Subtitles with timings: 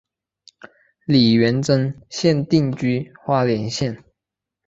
[1.05, 4.03] 李元贞现定居花莲县。